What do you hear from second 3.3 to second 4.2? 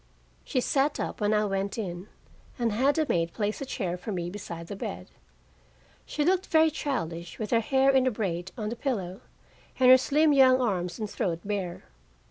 place a chair for